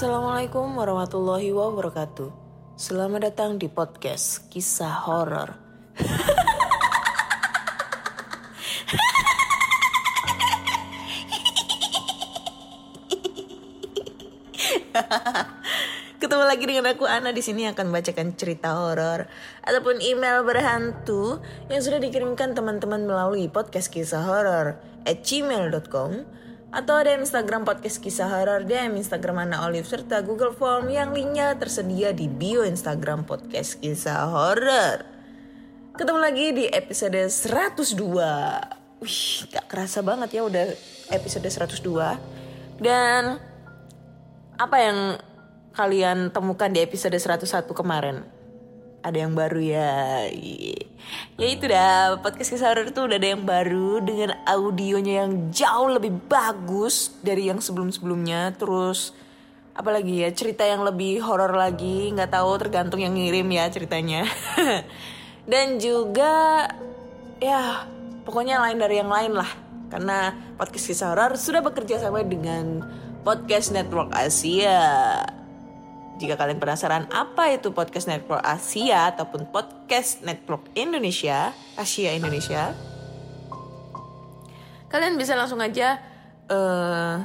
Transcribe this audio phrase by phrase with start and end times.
[0.00, 2.32] Assalamualaikum warahmatullahi wabarakatuh.
[2.72, 5.60] Selamat datang di podcast kisah horor.
[16.16, 19.28] Ketemu lagi dengan aku Ana di sini akan bacakan cerita horor
[19.68, 26.24] ataupun email berhantu yang sudah dikirimkan teman-teman melalui podcast kisah horor at gmail.com
[26.70, 31.58] atau ada Instagram podcast kisah horor DM Instagram Ana Olive serta Google Form yang linknya
[31.58, 35.02] tersedia di bio Instagram podcast kisah horor.
[35.98, 39.02] Ketemu lagi di episode 102.
[39.02, 40.70] Wih, gak kerasa banget ya udah
[41.10, 42.78] episode 102.
[42.78, 43.42] Dan
[44.54, 45.18] apa yang
[45.74, 48.22] kalian temukan di episode 101 kemarin?
[49.00, 50.28] Ada yang baru ya.
[51.40, 55.88] Ya itu dah, podcast kisah horor itu udah ada yang baru dengan audionya yang jauh
[55.88, 58.60] lebih bagus dari yang sebelum-sebelumnya.
[58.60, 59.16] Terus
[59.72, 64.28] apalagi ya cerita yang lebih horor lagi, nggak tahu tergantung yang ngirim ya ceritanya.
[65.50, 66.68] Dan juga
[67.40, 67.88] ya
[68.28, 69.48] pokoknya lain dari yang lain lah.
[69.88, 72.84] Karena podcast kisah horor sudah bekerja sama dengan
[73.24, 75.39] Podcast Network Asia.
[76.20, 82.76] Jika kalian penasaran apa itu Podcast Network Asia ataupun Podcast Network Indonesia, Asia Indonesia,
[84.92, 85.96] kalian bisa langsung aja
[86.52, 87.16] eh,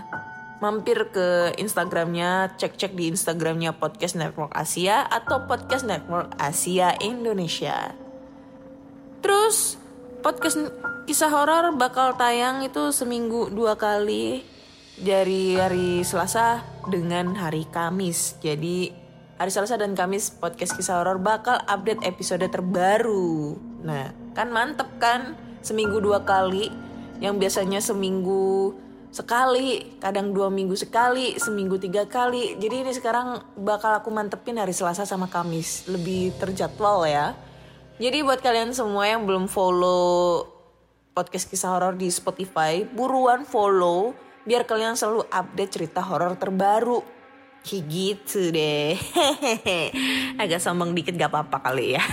[0.63, 7.91] mampir ke Instagramnya, cek-cek di Instagramnya Podcast Network Asia atau Podcast Network Asia Indonesia.
[9.19, 9.75] Terus
[10.23, 10.71] podcast
[11.03, 14.54] kisah horor bakal tayang itu seminggu dua kali
[14.95, 18.39] dari hari Selasa dengan hari Kamis.
[18.39, 18.91] Jadi
[19.35, 23.59] hari Selasa dan Kamis podcast kisah horor bakal update episode terbaru.
[23.83, 25.35] Nah, kan mantep kan?
[25.59, 26.71] Seminggu dua kali.
[27.19, 28.75] Yang biasanya seminggu
[29.11, 32.55] sekali, kadang dua minggu sekali, seminggu tiga kali.
[32.59, 35.87] Jadi ini sekarang bakal aku mantepin hari Selasa sama Kamis.
[35.91, 37.35] Lebih terjadwal ya.
[37.99, 40.43] Jadi buat kalian semua yang belum follow
[41.15, 47.01] podcast kisah horor di Spotify, buruan follow biar kalian selalu update cerita horor terbaru.
[47.65, 48.93] Kayak gitu deh.
[50.41, 52.03] Agak sombong dikit gak apa-apa kali ya.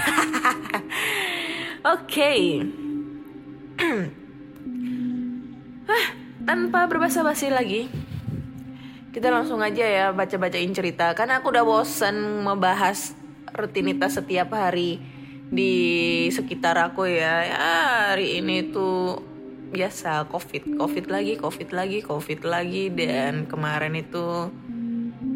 [1.92, 2.32] Oke.
[5.92, 6.06] Hah,
[6.48, 7.92] tanpa berbasa-basi lagi,
[9.12, 11.12] kita langsung aja ya baca-bacain cerita.
[11.12, 13.12] Karena aku udah bosen membahas
[13.52, 15.04] rutinitas setiap hari
[15.52, 15.74] di
[16.32, 17.44] sekitar aku ya.
[17.44, 17.68] ya
[18.16, 19.31] hari ini tuh
[19.72, 20.76] biasa covid.
[20.76, 22.92] Covid lagi covid lagi covid lagi.
[22.92, 24.52] Dan kemarin itu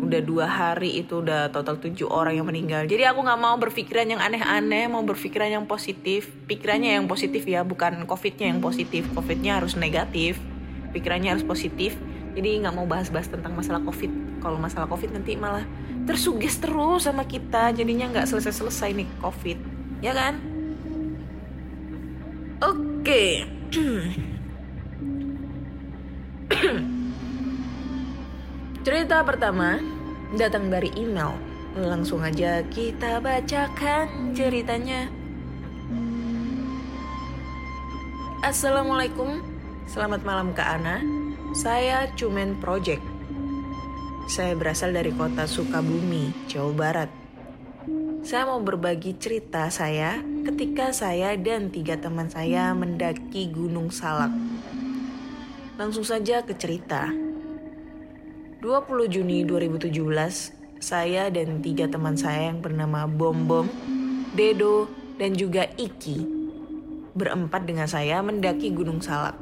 [0.07, 2.87] udah dua hari itu udah total tujuh orang yang meninggal.
[2.87, 6.31] Jadi aku nggak mau berpikiran yang aneh-aneh mau berpikiran yang positif.
[6.47, 9.09] Pikirannya yang positif ya bukan covidnya yang positif.
[9.17, 10.39] Covidnya harus negatif.
[10.95, 11.97] Pikirannya harus positif.
[12.37, 14.13] Jadi nggak mau bahas-bahas tentang masalah covid.
[14.45, 15.65] Kalau masalah covid nanti malah
[16.05, 17.73] tersuges terus sama kita.
[17.73, 19.59] Jadinya nggak selesai-selesai nih covid.
[20.05, 20.39] Ya kan?
[22.61, 23.56] Oke
[28.87, 29.82] cerita pertama
[30.38, 31.34] datang dari email.
[31.75, 35.11] Langsung aja kita bacakan ceritanya.
[38.46, 39.43] Assalamualaikum.
[39.91, 41.02] Selamat malam Kak Ana.
[41.50, 43.02] Saya Cumen Project.
[44.31, 47.25] Saya berasal dari kota Sukabumi, Jawa Barat
[48.26, 54.34] saya mau berbagi cerita saya ketika saya dan tiga teman saya mendaki Gunung Salak.
[55.78, 57.06] Langsung saja ke cerita.
[58.67, 59.94] 20 Juni 2017,
[60.82, 63.70] saya dan tiga teman saya yang bernama Bom Bom,
[64.34, 64.90] Dedo,
[65.22, 66.26] dan juga Iki
[67.14, 69.38] berempat dengan saya mendaki Gunung Salak.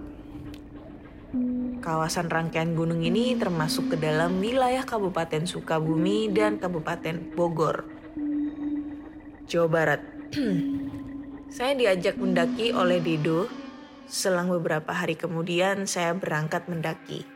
[1.81, 7.94] Kawasan rangkaian gunung ini termasuk ke dalam wilayah Kabupaten Sukabumi dan Kabupaten Bogor.
[9.45, 10.01] Jawa Barat.
[11.55, 13.45] saya diajak mendaki oleh Dedo.
[14.09, 17.29] Selang beberapa hari kemudian saya berangkat mendaki.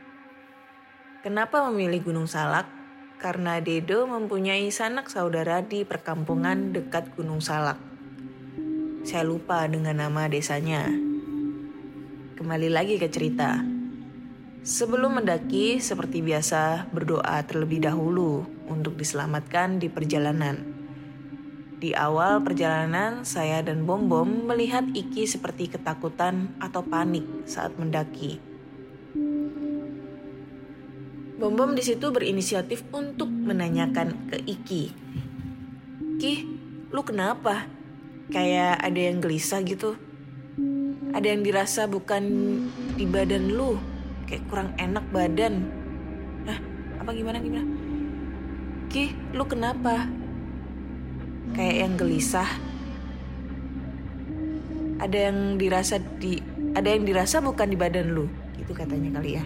[1.20, 2.64] Kenapa memilih Gunung Salak?
[3.20, 7.76] Karena Dedo mempunyai sanak saudara di perkampungan dekat Gunung Salak.
[9.04, 10.88] Saya lupa dengan nama desanya.
[12.36, 13.60] Kembali lagi ke cerita.
[14.64, 20.67] Sebelum mendaki, seperti biasa, berdoa terlebih dahulu untuk diselamatkan di perjalanan.
[21.78, 28.42] Di awal perjalanan, saya dan Bom Bom melihat Iki seperti ketakutan atau panik saat mendaki.
[31.38, 34.82] Bom Bom di situ berinisiatif untuk menanyakan ke Iki.
[36.18, 36.34] Ki,
[36.90, 37.70] lu kenapa?
[38.34, 39.94] Kayak ada yang gelisah gitu.
[41.14, 42.26] Ada yang dirasa bukan
[42.98, 43.78] di badan lu,
[44.26, 45.62] kayak kurang enak badan.
[46.42, 46.58] Hah,
[47.06, 47.70] apa gimana gimana?
[48.90, 50.10] Ki, lu kenapa?
[51.54, 52.50] Kayak yang gelisah.
[54.98, 56.42] Ada yang dirasa di
[56.74, 58.26] ada yang dirasa bukan di badan lu,
[58.58, 59.44] gitu katanya kali ya.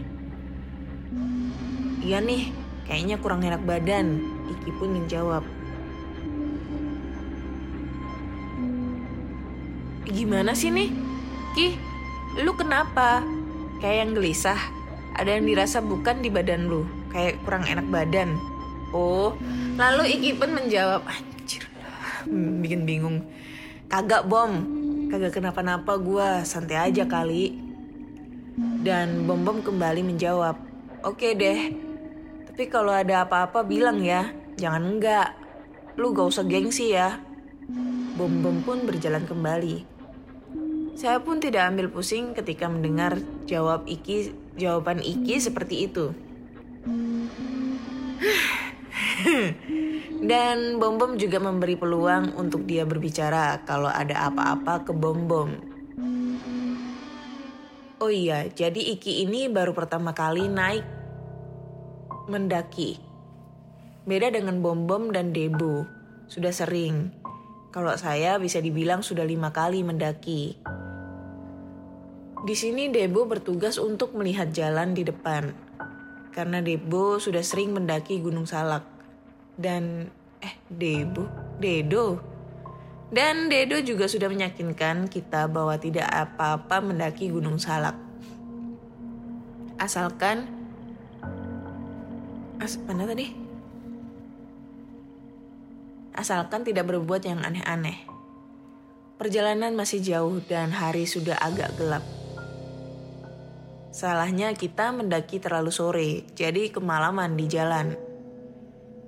[2.02, 2.50] Iya nih,
[2.88, 4.18] kayaknya kurang enak badan.
[4.48, 5.44] Iki pun menjawab.
[10.08, 10.90] Gimana sih nih?
[11.54, 11.78] Ki,
[12.42, 13.22] lu kenapa?
[13.80, 14.60] Kayak yang gelisah.
[15.14, 16.84] Ada yang dirasa bukan di badan lu.
[17.12, 18.36] Kayak kurang enak badan.
[18.92, 19.36] Oh,
[19.80, 21.00] lalu Iki pun menjawab,
[22.30, 23.24] bikin bingung.
[23.90, 24.64] Kagak bom,
[25.12, 27.54] kagak kenapa-napa gua, santai aja kali.
[28.82, 30.60] Dan Bom Bom kembali menjawab,
[31.06, 31.72] oke deh,
[32.52, 34.28] tapi kalau ada apa-apa bilang ya,
[34.60, 35.32] jangan enggak.
[35.96, 37.16] Lu gak usah gengsi ya.
[38.18, 39.88] Bom Bom pun berjalan kembali.
[40.92, 43.16] Saya pun tidak ambil pusing ketika mendengar
[43.48, 46.12] jawab Iki, jawaban Iki seperti itu.
[50.30, 55.50] Dan Bom Bom juga memberi peluang untuk dia berbicara kalau ada apa-apa ke Bom Bom.
[58.02, 60.82] Oh iya, jadi Iki ini baru pertama kali naik
[62.26, 62.98] mendaki.
[64.02, 65.86] Beda dengan Bom Bom dan Debo,
[66.26, 67.14] sudah sering.
[67.70, 70.58] Kalau saya bisa dibilang sudah lima kali mendaki.
[72.42, 75.54] Di sini Debo bertugas untuk melihat jalan di depan.
[76.34, 78.91] Karena Debo sudah sering mendaki Gunung Salak.
[79.56, 80.08] Dan
[80.42, 81.28] eh Debo,
[81.58, 82.20] Dedo.
[83.12, 87.94] Dan Dedo juga sudah meyakinkan kita bahwa tidak apa-apa mendaki Gunung Salak.
[89.76, 90.62] Asalkan
[92.62, 93.34] As mana tadi?
[96.14, 98.06] Asalkan tidak berbuat yang aneh-aneh.
[99.18, 102.06] Perjalanan masih jauh dan hari sudah agak gelap.
[103.90, 107.98] Salahnya kita mendaki terlalu sore, jadi kemalaman di jalan.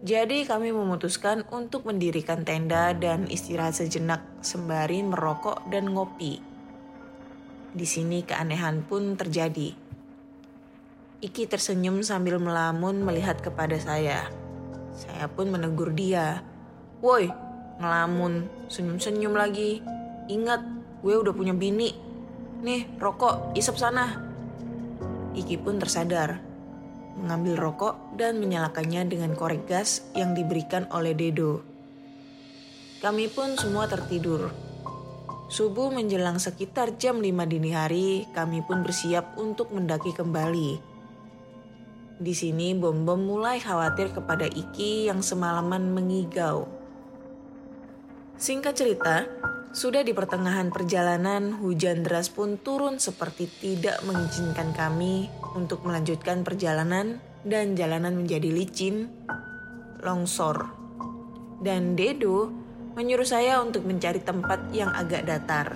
[0.04, 6.44] Jadi kami memutuskan untuk mendirikan tenda dan istirahat sejenak sembari merokok dan ngopi.
[7.72, 9.72] Di sini keanehan pun terjadi.
[11.24, 14.28] Iki tersenyum sambil melamun melihat kepada saya.
[14.92, 16.44] Saya pun menegur dia.
[17.00, 17.32] Woi,
[17.80, 19.80] ngelamun, senyum-senyum lagi.
[20.28, 20.60] Ingat,
[21.00, 21.96] gue udah punya bini.
[22.60, 24.20] Nih, rokok, isep sana.
[25.32, 26.44] Iki pun tersadar,
[27.18, 31.62] mengambil rokok dan menyalakannya dengan korek gas yang diberikan oleh Dedo.
[33.04, 34.48] Kami pun semua tertidur.
[35.52, 40.94] Subuh menjelang sekitar jam 5 dini hari, kami pun bersiap untuk mendaki kembali.
[42.14, 46.64] Di sini Bom Bom mulai khawatir kepada Iki yang semalaman mengigau.
[48.40, 49.26] Singkat cerita,
[49.74, 55.26] sudah di pertengahan perjalanan, hujan deras pun turun seperti tidak mengizinkan kami
[55.58, 59.10] untuk melanjutkan perjalanan dan jalanan menjadi licin,
[59.98, 60.70] longsor.
[61.58, 62.54] Dan Dedo
[62.94, 65.74] menyuruh saya untuk mencari tempat yang agak datar.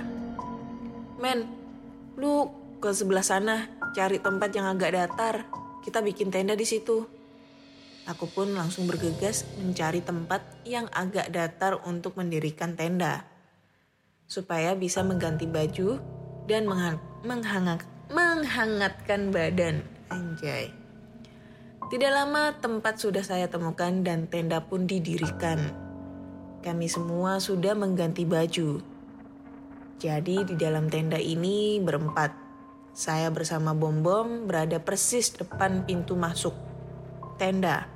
[1.18, 1.50] Men,
[2.14, 2.46] lu
[2.78, 3.66] ke sebelah sana
[3.98, 5.42] cari tempat yang agak datar.
[5.82, 7.02] Kita bikin tenda di situ.
[8.06, 13.37] Aku pun langsung bergegas mencari tempat yang agak datar untuk mendirikan tenda.
[14.28, 15.96] Supaya bisa mengganti baju
[16.44, 17.82] dan mengha- menghangat,
[18.12, 19.80] menghangatkan badan.
[20.12, 20.68] Anjay.
[21.88, 25.72] Tidak lama tempat sudah saya temukan dan tenda pun didirikan.
[26.60, 28.84] Kami semua sudah mengganti baju.
[29.96, 32.30] Jadi di dalam tenda ini berempat.
[32.92, 36.52] Saya bersama Bom Bom berada persis depan pintu masuk
[37.40, 37.88] tenda.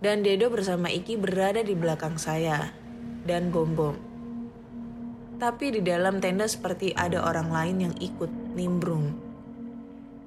[0.00, 2.72] Dan Dedo bersama Iki berada di belakang saya
[3.28, 4.13] dan Bom Bom.
[5.34, 9.14] Tapi di dalam tenda seperti ada orang lain yang ikut nimbrung.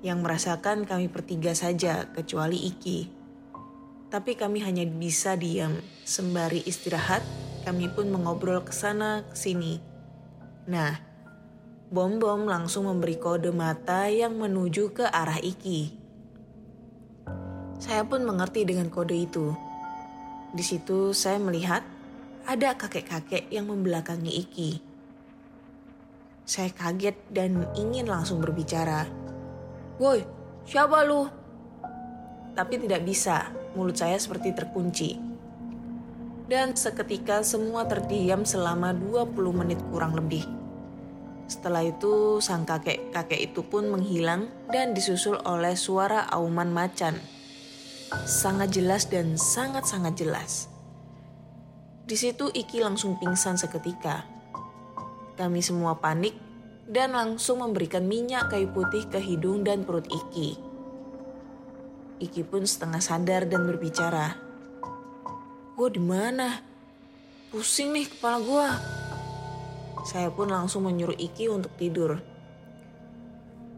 [0.04, 3.00] Yang merasakan kami bertiga saja kecuali Iki.
[4.08, 7.24] Tapi kami hanya bisa diam sembari istirahat
[7.68, 9.84] kami pun mengobrol ke sana ke sini.
[10.72, 10.96] Nah,
[11.92, 15.92] Bom Bom langsung memberi kode mata yang menuju ke arah Iki.
[17.76, 19.52] Saya pun mengerti dengan kode itu.
[20.56, 21.84] Di situ saya melihat
[22.48, 24.87] ada kakek-kakek yang membelakangi Iki.
[26.48, 29.04] Saya kaget dan ingin langsung berbicara.
[30.00, 30.24] Woi,
[30.64, 31.28] siapa lu?
[32.56, 35.20] Tapi tidak bisa, mulut saya seperti terkunci.
[36.48, 40.48] Dan seketika semua terdiam selama 20 menit kurang lebih.
[41.52, 47.20] Setelah itu, sang kakek-kakek itu pun menghilang dan disusul oleh suara auman macan.
[48.24, 50.72] Sangat jelas dan sangat-sangat jelas.
[52.08, 54.37] Di situ Iki langsung pingsan seketika.
[55.38, 56.34] Kami semua panik
[56.90, 60.58] dan langsung memberikan minyak kayu putih ke hidung dan perut Iki.
[62.18, 64.34] Iki pun setengah sadar dan berbicara.
[65.78, 66.58] Gue di mana?
[67.54, 68.68] Pusing nih kepala gue.
[70.10, 72.18] Saya pun langsung menyuruh Iki untuk tidur.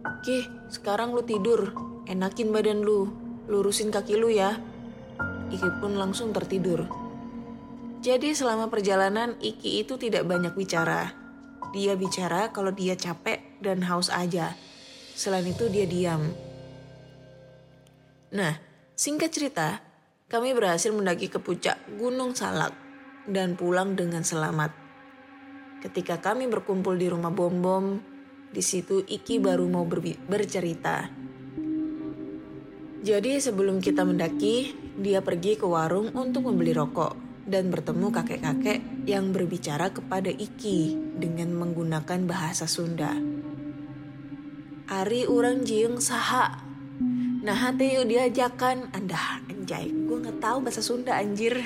[0.08, 1.75] Oke, sekarang lu tidur.
[2.08, 3.12] Enakin badan lu.
[3.51, 4.56] Lurusin kaki lu ya.
[5.51, 6.88] Iki pun langsung tertidur.
[8.00, 11.19] Jadi selama perjalanan Iki itu tidak banyak bicara.
[11.70, 14.58] Dia bicara kalau dia capek dan haus aja.
[15.14, 16.34] Selain itu dia diam.
[18.34, 18.58] Nah,
[18.98, 19.78] singkat cerita,
[20.26, 22.74] kami berhasil mendaki ke puncak Gunung Salak
[23.30, 24.74] dan pulang dengan selamat.
[25.86, 27.86] Ketika kami berkumpul di rumah Bom Bom,
[28.50, 31.06] di situ Iki baru mau berbi- bercerita.
[33.00, 39.34] Jadi sebelum kita mendaki, dia pergi ke warung untuk membeli rokok dan bertemu kakek-kakek yang
[39.34, 43.18] berbicara kepada Iki dengan menggunakan bahasa Sunda.
[44.86, 46.62] Ari urang jiung saha.
[47.41, 48.94] Nah hati diajakan.
[48.94, 51.58] Anda anjay, gue nggak tahu bahasa Sunda anjir.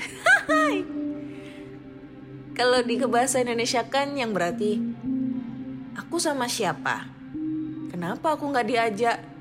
[2.57, 4.79] Kalau di bahasa Indonesia kan yang berarti
[5.99, 7.11] aku sama siapa?
[7.91, 9.32] Kenapa aku nggak diajak?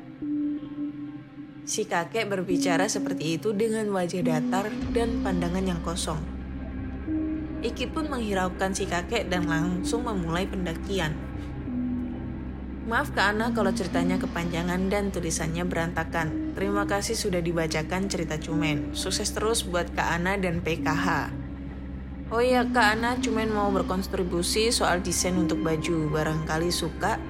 [1.62, 6.18] Si kakek berbicara seperti itu dengan wajah datar dan pandangan yang kosong.
[7.62, 11.14] Iki pun menghiraukan si kakek dan langsung memulai pendakian.
[12.82, 16.50] Maaf Kak Ana kalau ceritanya kepanjangan dan tulisannya berantakan.
[16.58, 18.90] Terima kasih sudah dibacakan cerita Cumen.
[18.98, 21.30] Sukses terus buat Kak Ana dan PKH.
[22.34, 26.10] Oh iya Kak Ana Cumen mau berkontribusi soal desain untuk baju.
[26.10, 27.22] Barangkali suka,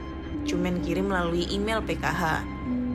[0.49, 2.52] Cumen kirim melalui email PKH.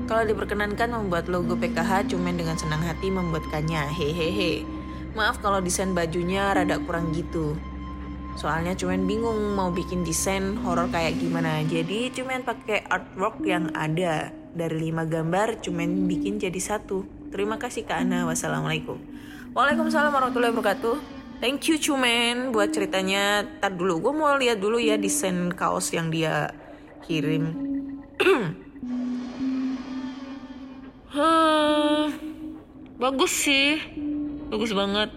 [0.08, 3.92] Kalau diperkenankan membuat logo PKH, Cumen dengan senang hati membuatkannya.
[3.92, 4.64] Hehehe.
[5.20, 7.60] Maaf kalau desain bajunya rada kurang gitu.
[8.40, 11.60] Soalnya cuman bingung mau bikin desain horor kayak gimana.
[11.68, 14.32] Jadi cuman pakai artwork yang ada.
[14.56, 17.04] Dari lima gambar cuman bikin jadi satu.
[17.28, 18.24] Terima kasih Kak Ana.
[18.32, 18.96] Wassalamualaikum.
[19.52, 20.96] Waalaikumsalam warahmatullahi wabarakatuh.
[21.44, 23.44] Thank you cuman buat ceritanya.
[23.60, 26.56] Tar dulu gue mau lihat dulu ya desain kaos yang dia
[27.04, 27.52] kirim.
[31.08, 32.12] Hmm,
[33.00, 33.80] bagus sih.
[34.52, 35.08] Bagus banget.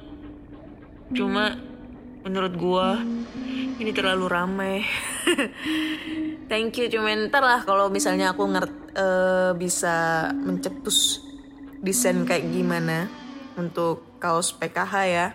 [1.10, 1.58] Cuma
[2.22, 3.02] menurut gua
[3.80, 4.74] ini terlalu ramai.
[6.50, 11.22] Thank you cuman ntar lah kalau misalnya aku ngert eh, bisa mencetus
[11.82, 13.10] desain kayak gimana
[13.58, 15.26] untuk kaos PKH ya.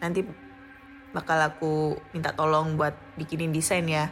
[0.00, 0.24] Nanti
[1.12, 4.08] bakal aku minta tolong buat bikinin desain ya.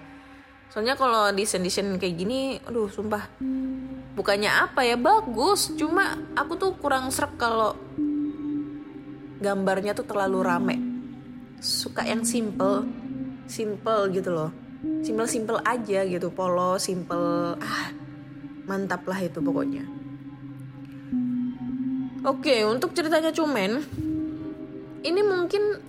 [0.69, 3.25] Soalnya kalau desain-desain kayak gini, aduh sumpah.
[4.15, 7.73] Bukannya apa ya bagus, cuma aku tuh kurang serap kalau
[9.39, 10.77] gambarnya tuh terlalu rame.
[11.59, 12.87] Suka yang simple
[13.49, 14.51] simple gitu loh.
[15.03, 17.57] Simple simple aja gitu polos simple.
[17.59, 17.91] Ah
[18.69, 19.83] mantap lah itu pokoknya.
[22.23, 23.81] Oke untuk ceritanya cumen
[25.01, 25.81] ini mungkin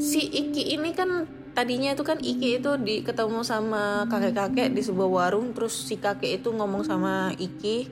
[0.00, 5.08] si Iki ini kan tadinya itu kan Iki itu di ketemu sama kakek-kakek di sebuah
[5.08, 7.88] warung terus si kakek itu ngomong sama Iki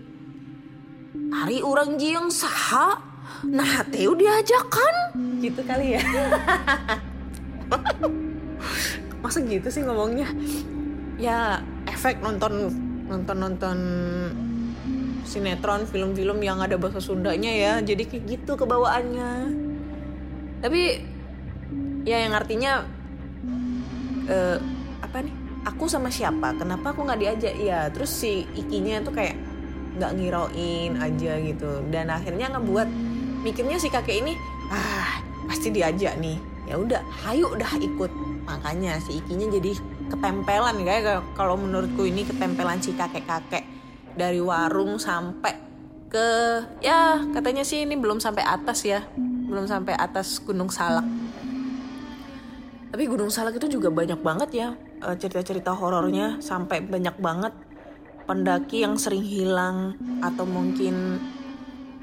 [1.33, 2.99] hari orang jiong saha?
[3.47, 5.15] Nah teu diajakan.
[5.39, 6.03] Gitu kali ya.
[9.23, 10.27] Masa gitu sih ngomongnya?
[11.17, 12.75] Ya efek nonton
[13.07, 13.79] nonton nonton
[15.23, 19.55] sinetron film-film yang ada bahasa Sundanya ya jadi kayak gitu kebawaannya.
[20.61, 20.83] Tapi
[22.03, 22.83] ya yang artinya
[24.29, 24.59] eh,
[25.03, 25.35] apa nih?
[25.63, 26.59] Aku sama siapa?
[26.59, 27.55] Kenapa aku nggak diajak?
[27.55, 29.39] Ya terus si ikinya tuh kayak
[29.99, 31.71] nggak ngirauin aja gitu.
[31.91, 32.89] Dan akhirnya ngebuat
[33.47, 34.35] mikirnya si kakek ini
[34.75, 36.39] ah pasti diajak nih.
[36.67, 38.11] Ya udah hayu udah ikut.
[38.43, 39.79] Makanya si ikinya jadi
[40.11, 43.63] ketempelan kayak kalau menurutku ini ketempelan si kakek kakek
[44.19, 45.55] dari warung sampai
[46.13, 46.29] ke
[46.85, 49.07] ya katanya sih ini belum sampai atas ya.
[49.47, 51.07] Belum sampai atas gunung salak
[52.93, 54.69] Tapi Gunung Salak itu juga banyak banget ya
[55.01, 57.57] eh, cerita-cerita horornya sampai banyak banget
[58.29, 61.17] pendaki yang sering hilang atau mungkin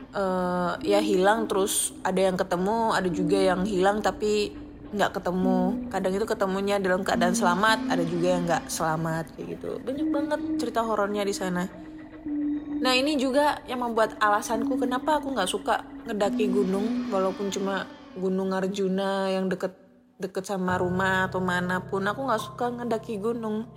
[0.10, 4.50] eh, ya hilang terus ada yang ketemu, ada juga yang hilang tapi
[4.90, 5.86] nggak ketemu.
[5.94, 9.70] Kadang itu ketemunya dalam keadaan selamat, ada juga yang nggak selamat kayak gitu.
[9.86, 11.70] Banyak banget cerita horornya di sana.
[12.80, 18.56] Nah ini juga yang membuat alasanku kenapa aku nggak suka ngedaki gunung walaupun cuma gunung
[18.56, 19.89] Arjuna yang deket
[20.20, 23.72] deket sama rumah atau mana pun aku nggak suka ngedaki gunung.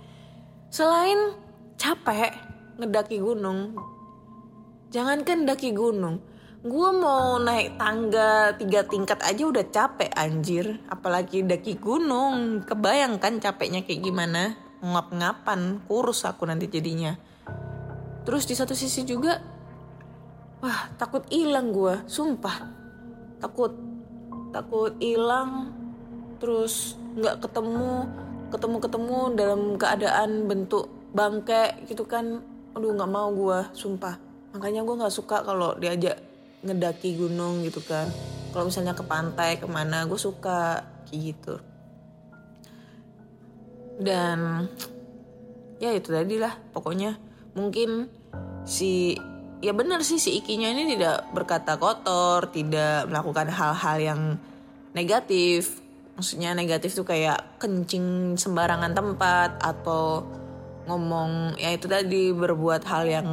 [0.67, 1.39] Selain
[1.79, 2.35] capek
[2.75, 3.79] ngedaki gunung,
[4.91, 6.19] jangankan daki gunung,
[6.59, 12.67] gue mau naik tangga tiga tingkat aja udah capek anjir, apalagi daki gunung.
[12.67, 14.59] Kebayangkan capeknya kayak gimana?
[14.83, 17.15] Ngap-ngapan, kurus aku nanti jadinya.
[18.27, 19.39] Terus di satu sisi juga,
[20.59, 22.57] wah takut hilang gue, sumpah.
[23.39, 23.75] Takut,
[24.55, 25.82] takut hilang,
[26.43, 28.03] terus nggak ketemu,
[28.51, 32.43] ketemu-ketemu dalam keadaan bentuk bangke gitu kan.
[32.75, 34.19] Aduh nggak mau gue, sumpah.
[34.51, 36.19] Makanya gue nggak suka kalau diajak
[36.67, 38.11] ngedaki gunung gitu kan.
[38.51, 41.55] Kalau misalnya ke pantai ke mana, gue suka kayak gitu.
[44.03, 44.67] Dan
[45.79, 47.15] ya itu tadi lah pokoknya
[47.55, 48.07] mungkin
[48.63, 49.13] si
[49.59, 54.21] ya benar sih si ikinya ini tidak berkata kotor tidak melakukan hal-hal yang
[54.95, 55.82] negatif
[56.13, 60.25] maksudnya negatif tuh kayak kencing sembarangan tempat atau
[60.85, 63.27] ngomong ya itu tadi berbuat hal yang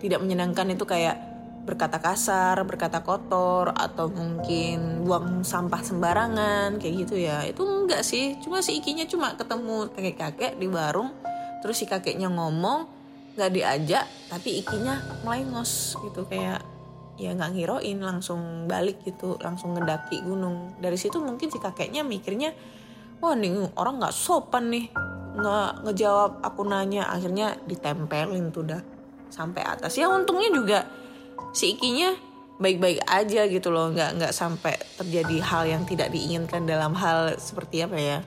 [0.00, 1.30] tidak menyenangkan itu kayak
[1.62, 7.46] berkata kasar, berkata kotor atau mungkin buang sampah sembarangan kayak gitu ya.
[7.46, 11.14] Itu enggak sih, cuma si ikinya cuma ketemu kakek-kakek di warung
[11.62, 12.90] terus si kakeknya ngomong
[13.38, 16.60] nggak diajak tapi ikinya melengos gitu kayak
[17.22, 20.74] ya nggak ngiroin langsung balik gitu langsung ngedaki gunung.
[20.82, 22.50] Dari situ mungkin si kakeknya mikirnya
[23.22, 24.90] wah nih orang nggak sopan nih
[25.38, 27.06] nggak ngejawab aku nanya.
[27.08, 28.82] Akhirnya ditempelin tuh dah
[29.30, 29.94] sampai atas.
[29.94, 30.78] Ya untungnya juga
[31.54, 32.12] si ikinya
[32.58, 37.82] baik-baik aja gitu loh nggak nggak sampai terjadi hal yang tidak diinginkan dalam hal seperti
[37.82, 38.18] apa ya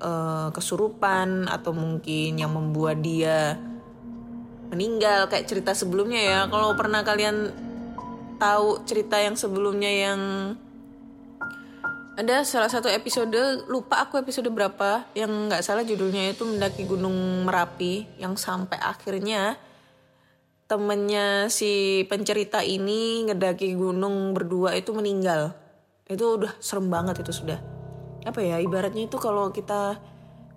[0.00, 3.60] eh, kesurupan atau mungkin yang membuat dia
[4.70, 6.40] meninggal kayak cerita sebelumnya ya.
[6.50, 7.65] Kalau pernah kalian
[8.36, 10.20] tahu cerita yang sebelumnya yang
[12.16, 17.44] ada salah satu episode lupa aku episode berapa yang nggak salah judulnya itu mendaki gunung
[17.44, 19.60] merapi yang sampai akhirnya
[20.66, 25.54] temennya si pencerita ini ngedaki gunung berdua itu meninggal.
[26.08, 27.60] Itu udah serem banget itu sudah.
[28.26, 30.00] Apa ya ibaratnya itu kalau kita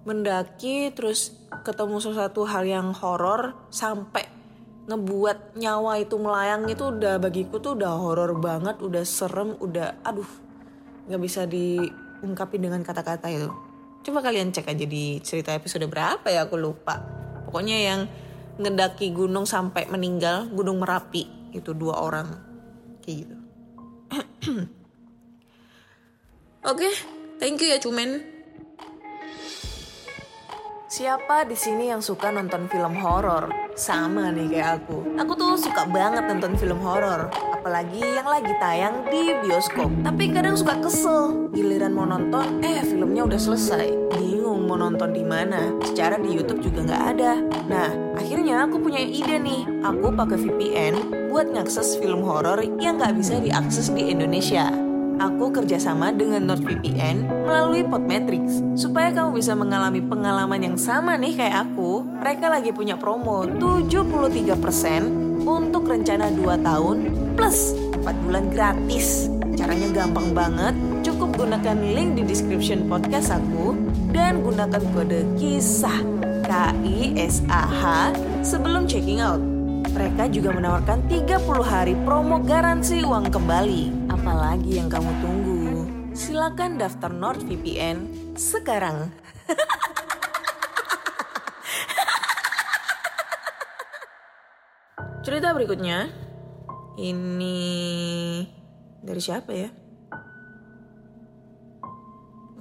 [0.08, 4.39] mendaki terus ketemu sesuatu hal yang horor sampai
[4.90, 10.26] ngebuat nyawa itu melayang itu udah bagiku tuh udah horor banget udah serem udah aduh
[11.06, 13.50] nggak bisa diungkapin dengan kata-kata itu.
[14.02, 16.98] Coba kalian cek aja di cerita episode berapa ya aku lupa.
[17.46, 18.10] Pokoknya yang
[18.58, 22.28] ngedaki gunung sampai meninggal gunung merapi itu dua orang.
[23.06, 23.36] Kayak gitu.
[26.70, 26.90] Oke
[27.38, 28.39] thank you ya cumen
[30.90, 33.54] Siapa di sini yang suka nonton film horor?
[33.78, 35.22] Sama nih kayak aku.
[35.22, 39.86] Aku tuh suka banget nonton film horor, apalagi yang lagi tayang di bioskop.
[40.02, 44.18] Tapi kadang suka kesel, giliran mau nonton, eh filmnya udah selesai.
[44.18, 45.78] Bingung mau nonton di mana.
[45.86, 47.38] Secara di YouTube juga nggak ada.
[47.70, 49.86] Nah, akhirnya aku punya ide nih.
[49.86, 54.89] Aku pakai VPN buat ngakses film horor yang nggak bisa diakses di Indonesia.
[55.20, 61.68] Aku kerjasama dengan NordVPN melalui Podmetrics supaya kamu bisa mengalami pengalaman yang sama nih kayak
[61.68, 62.08] aku.
[62.08, 66.98] Mereka lagi punya promo 73% untuk rencana 2 tahun
[67.36, 69.28] plus 4 bulan gratis.
[69.60, 70.72] Caranya gampang banget,
[71.04, 73.76] cukup gunakan link di description podcast aku
[74.16, 76.00] dan gunakan kode KISAH
[76.48, 77.84] K-I-S-A-H
[78.40, 79.44] sebelum checking out.
[79.92, 83.99] Mereka juga menawarkan 30 hari promo garansi uang kembali.
[84.30, 85.90] Apalagi yang kamu tunggu?
[86.14, 87.98] Silakan daftar NordVPN
[88.38, 89.10] sekarang.
[95.26, 96.14] Cerita berikutnya
[97.02, 97.58] ini
[99.02, 99.74] dari siapa ya?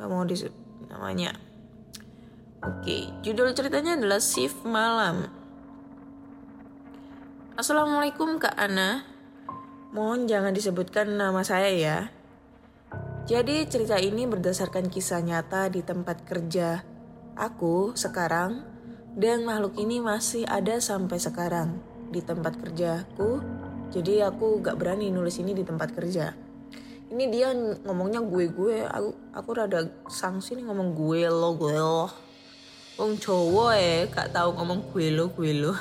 [0.00, 0.56] Gak mau disebut
[0.88, 1.36] namanya.
[2.64, 5.28] Oke, judul ceritanya adalah Shift Malam.
[7.60, 9.17] Assalamualaikum Kak Ana.
[9.88, 11.98] Mohon jangan disebutkan nama saya ya.
[13.24, 16.84] Jadi cerita ini berdasarkan kisah nyata di tempat kerja
[17.38, 18.66] aku sekarang
[19.16, 21.80] dan makhluk ini masih ada sampai sekarang
[22.12, 23.40] di tempat kerjaku.
[23.88, 26.36] Jadi aku gak berani nulis ini di tempat kerja.
[27.08, 27.56] Ini dia
[27.88, 28.84] ngomongnya gue gue.
[28.84, 32.12] Aku aku rada sanksi nih ngomong gue lo gue lo.
[33.00, 35.72] Wong Jawa eh gak tahu ngomong gue lo gue lo.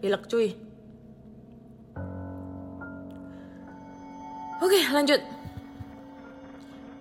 [0.00, 0.54] Pilek cuy.
[4.56, 5.20] Oke, lanjut.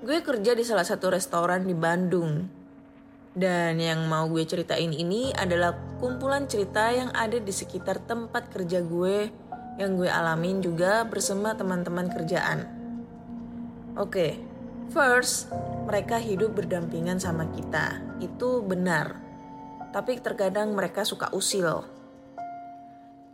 [0.05, 2.45] Gue kerja di salah satu restoran di Bandung.
[3.36, 8.79] Dan yang mau gue ceritain ini adalah kumpulan cerita yang ada di sekitar tempat kerja
[8.79, 9.27] gue
[9.75, 12.63] yang gue alamin juga bersama teman-teman kerjaan.
[13.99, 14.39] Oke,
[14.91, 15.51] first,
[15.84, 17.99] mereka hidup berdampingan sama kita.
[18.23, 19.19] Itu benar.
[19.91, 21.84] Tapi terkadang mereka suka usil.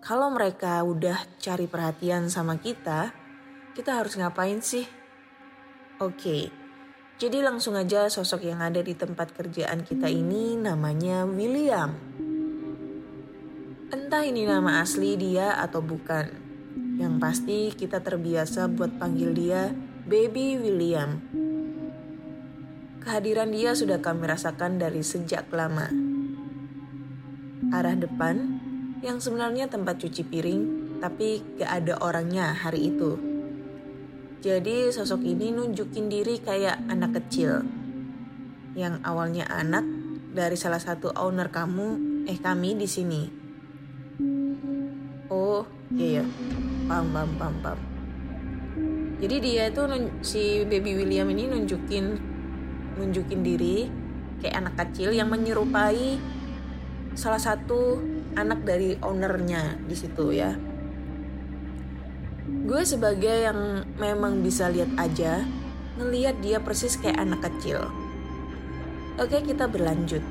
[0.02, 3.14] Kalau mereka udah cari perhatian sama kita,
[3.78, 4.90] kita harus ngapain sih?
[6.02, 6.50] Oke,
[7.22, 11.94] jadi langsung aja sosok yang ada di tempat kerjaan kita ini namanya William.
[13.94, 16.34] Entah ini nama asli dia atau bukan.
[16.98, 19.70] Yang pasti kita terbiasa buat panggil dia
[20.10, 21.22] Baby William.
[23.06, 25.94] Kehadiran dia sudah kami rasakan dari sejak lama.
[27.70, 28.61] Arah depan,
[29.02, 30.62] yang sebenarnya tempat cuci piring,
[31.02, 33.18] tapi gak ada orangnya hari itu.
[34.42, 37.66] Jadi sosok ini nunjukin diri kayak anak kecil.
[38.78, 39.86] Yang awalnya anak
[40.32, 41.98] dari salah satu owner kamu,
[42.30, 43.22] eh kami di sini.
[45.30, 46.24] Oh, iya, iya.
[46.86, 47.80] Paham, paham, paham, paham.
[49.22, 49.82] Jadi dia itu
[50.26, 52.18] si baby William ini nunjukin
[52.98, 53.86] nunjukin diri
[54.42, 56.18] kayak anak kecil yang menyerupai
[57.14, 58.02] salah satu
[58.36, 60.56] anak dari ownernya di situ ya.
[62.68, 65.44] Gue sebagai yang memang bisa lihat aja,
[65.96, 67.88] ngeliat dia persis kayak anak kecil.
[69.20, 70.24] Oke, kita berlanjut.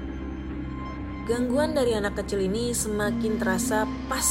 [1.29, 4.27] Gangguan dari anak kecil ini semakin terasa pas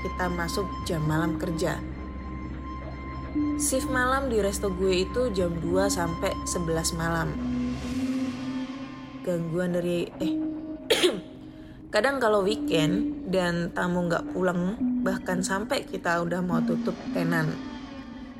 [0.00, 1.76] kita masuk jam malam kerja.
[3.58, 7.28] Shift malam di resto gue itu jam 2 sampai 11 malam.
[9.26, 10.32] Gangguan dari eh
[11.88, 17.52] kadang kalau weekend dan tamu nggak pulang bahkan sampai kita udah mau tutup tenan.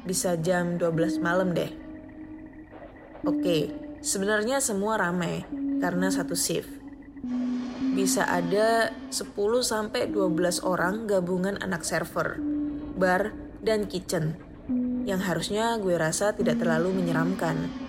[0.04, 1.68] Bisa jam 12 malam deh.
[3.24, 5.44] Oke, sebenarnya semua ramai
[5.80, 6.70] karena satu shift.
[7.98, 9.34] Bisa ada 10
[9.64, 12.38] sampai 12 orang gabungan anak server,
[12.94, 14.48] bar, dan kitchen
[15.08, 17.87] yang harusnya gue rasa tidak terlalu menyeramkan.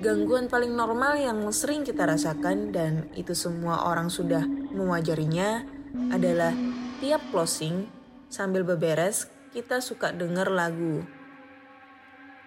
[0.00, 4.40] Gangguan paling normal yang sering kita rasakan dan itu semua orang sudah
[4.72, 5.60] mewajarinya
[6.08, 6.56] adalah
[7.04, 7.84] tiap closing
[8.32, 11.04] sambil beberes kita suka denger lagu.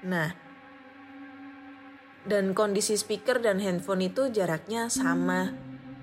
[0.01, 0.33] Nah,
[2.25, 5.53] dan kondisi speaker dan handphone itu jaraknya sama.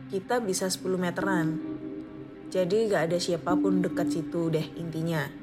[0.07, 1.59] Kita bisa 10 meteran.
[2.47, 5.40] Jadi gak ada siapa pun dekat situ deh intinya.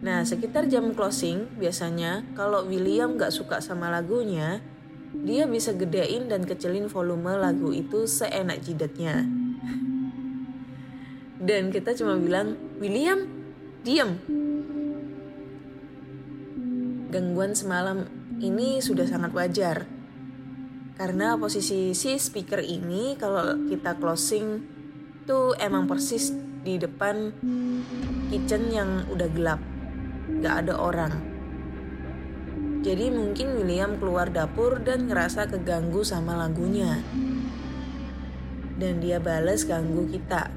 [0.00, 4.64] Nah, sekitar jam closing biasanya kalau William gak suka sama lagunya,
[5.12, 9.28] dia bisa gedein dan kecilin volume lagu itu seenak jidatnya.
[11.40, 13.28] Dan kita cuma bilang, William,
[13.84, 14.16] diam.
[17.12, 18.08] Gangguan semalam
[18.40, 19.84] ini sudah sangat wajar.
[20.96, 24.60] Karena posisi si speaker ini kalau kita closing
[25.24, 27.32] tuh emang persis di depan
[28.28, 29.69] kitchen yang udah gelap.
[30.40, 31.12] Gak ada orang.
[32.80, 37.04] Jadi mungkin William keluar dapur dan ngerasa keganggu sama lagunya.
[38.80, 40.48] Dan dia bales ganggu kita.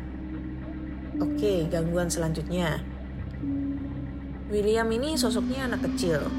[1.20, 2.80] Oke, gangguan selanjutnya.
[4.48, 6.32] William ini sosoknya anak kecil.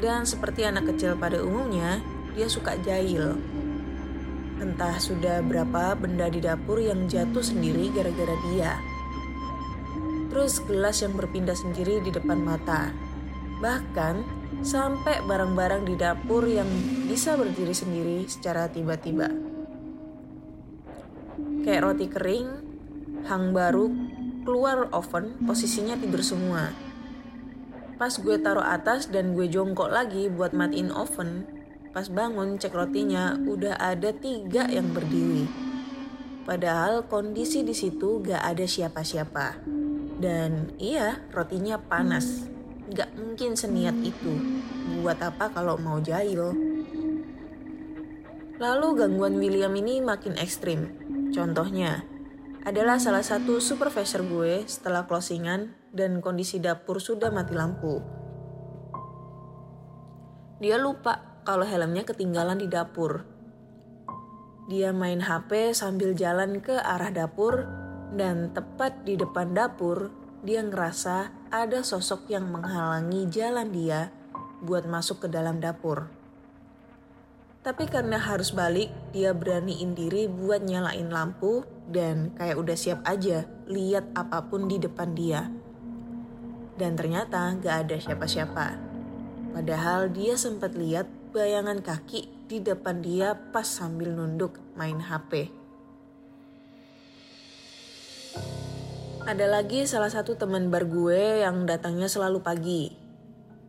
[0.00, 2.00] Dan seperti anak kecil pada umumnya,
[2.32, 3.36] dia suka jahil.
[4.56, 8.93] Entah sudah berapa benda di dapur yang jatuh sendiri gara-gara dia.
[10.34, 12.90] Terus gelas yang berpindah sendiri di depan mata.
[13.62, 14.14] Bahkan
[14.66, 16.66] sampai barang-barang di dapur yang
[17.06, 19.30] bisa berdiri sendiri secara tiba-tiba.
[21.62, 22.48] Kayak roti kering,
[23.30, 23.86] hang baru
[24.42, 26.74] keluar oven, posisinya tidur semua.
[27.94, 31.46] Pas gue taruh atas dan gue jongkok lagi buat matiin oven,
[31.94, 35.46] pas bangun cek rotinya udah ada tiga yang berdiri.
[36.44, 39.64] Padahal kondisi di situ gak ada siapa-siapa.
[40.24, 42.48] Dan iya, rotinya panas.
[42.88, 44.32] Gak mungkin seniat itu.
[45.04, 46.56] Buat apa kalau mau jahil?
[48.56, 50.96] Lalu gangguan William ini makin ekstrim.
[51.28, 52.08] Contohnya,
[52.64, 58.00] adalah salah satu supervisor gue setelah closingan dan kondisi dapur sudah mati lampu.
[60.56, 63.28] Dia lupa kalau helmnya ketinggalan di dapur.
[64.72, 67.83] Dia main HP sambil jalan ke arah dapur
[68.14, 70.14] Dan tepat di depan dapur,
[70.46, 74.14] dia ngerasa ada sosok yang menghalangi jalan dia
[74.62, 76.06] buat masuk ke dalam dapur.
[77.66, 83.50] Tapi karena harus balik, dia beraniin diri buat nyalain lampu dan kayak udah siap aja
[83.66, 85.50] lihat apa pun di depan dia.
[86.78, 88.66] Dan ternyata gak ada siapa-siapa.
[89.58, 95.63] Padahal dia sempat lihat bayangan kaki di depan dia pas sambil nunduk main HP.
[99.24, 102.92] Ada lagi salah satu teman bar gue yang datangnya selalu pagi.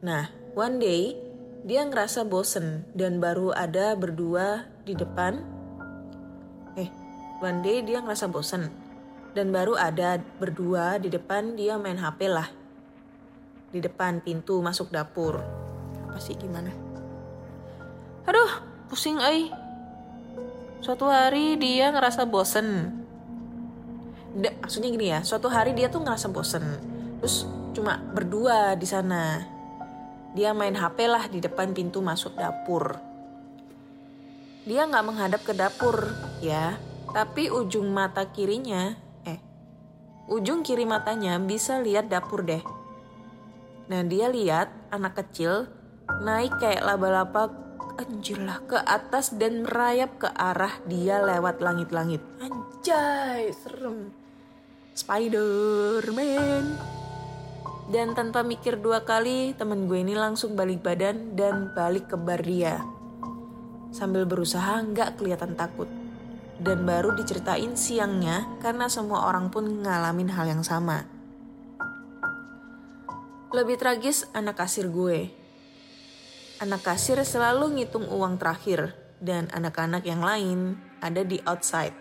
[0.04, 1.16] Nah, one day
[1.64, 5.40] dia ngerasa bosen dan baru ada berdua di depan.
[6.76, 6.92] Eh,
[7.40, 8.68] one day dia ngerasa bosen
[9.32, 12.52] dan baru ada berdua di depan dia main HP lah.
[13.72, 15.40] Di depan pintu masuk dapur.
[16.12, 16.76] Apa sih gimana?
[18.28, 18.60] Aduh,
[18.92, 19.56] pusing ay.
[20.84, 23.05] Suatu hari dia ngerasa bosen.
[24.36, 26.66] Da, maksudnya gini ya, suatu hari dia tuh ngerasa bosen.
[27.24, 29.48] Terus cuma berdua di sana.
[30.36, 33.00] Dia main HP lah di depan pintu masuk dapur.
[34.68, 36.12] Dia nggak menghadap ke dapur,
[36.44, 36.76] ya.
[37.16, 38.92] Tapi ujung mata kirinya,
[39.24, 39.40] eh,
[40.28, 42.60] ujung kiri matanya bisa lihat dapur deh.
[43.88, 45.72] Nah dia lihat anak kecil
[46.26, 47.56] naik kayak laba-laba
[47.96, 52.20] anjir lah ke atas dan merayap ke arah dia lewat langit-langit.
[52.44, 54.25] Anjay, serem.
[54.96, 56.80] Spider-Man.
[57.92, 62.40] Dan tanpa mikir dua kali, temen gue ini langsung balik badan dan balik ke bar
[62.40, 62.80] dia.
[63.92, 65.92] Sambil berusaha nggak kelihatan takut.
[66.56, 71.04] Dan baru diceritain siangnya karena semua orang pun ngalamin hal yang sama.
[73.52, 75.28] Lebih tragis anak kasir gue.
[76.64, 81.92] Anak kasir selalu ngitung uang terakhir dan anak-anak yang lain ada di outside.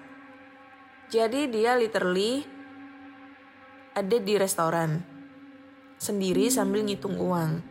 [1.10, 2.53] Jadi dia literally
[3.94, 5.14] ada di restoran
[6.02, 7.62] sendiri sambil ngitung uang.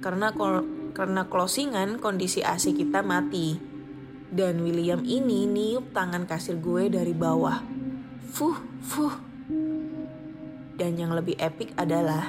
[0.00, 0.32] Karena
[0.96, 3.60] karena closingan kondisi AC kita mati.
[4.28, 7.64] Dan William ini niup tangan kasir gue dari bawah.
[8.28, 9.16] Fuh, fuh.
[10.76, 12.28] Dan yang lebih epic adalah,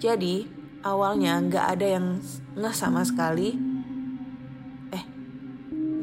[0.00, 0.48] jadi
[0.80, 2.06] awalnya nggak ada yang
[2.56, 3.52] ngeh sama sekali.
[4.96, 5.04] Eh,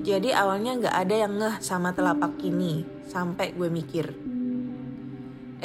[0.05, 4.13] jadi awalnya nggak ada yang ngeh sama telapak kini sampai gue mikir.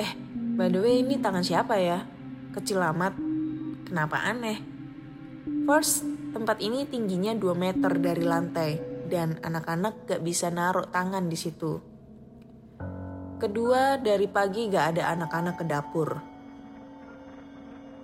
[0.00, 0.10] Eh,
[0.58, 2.02] by the way ini tangan siapa ya?
[2.50, 3.14] Kecil amat.
[3.86, 4.58] Kenapa aneh?
[5.62, 6.02] First,
[6.34, 8.70] tempat ini tingginya 2 meter dari lantai
[9.06, 11.78] dan anak-anak gak bisa naruh tangan di situ.
[13.38, 16.08] Kedua, dari pagi gak ada anak-anak ke dapur.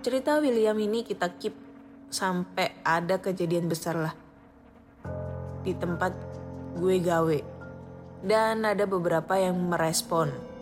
[0.06, 1.58] Cerita William ini kita keep
[2.06, 4.14] sampai ada kejadian besar lah.
[5.66, 6.14] Di tempat
[6.78, 7.38] gue gawe.
[8.22, 10.53] Dan ada beberapa yang merespon.